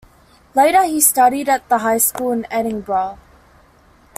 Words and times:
Later 0.55 0.83
he 0.85 0.99
studied 0.99 1.47
at 1.47 1.69
the 1.69 1.77
High 1.77 1.99
School 1.99 2.31
in 2.31 2.47
Edinburgh. 2.49 3.19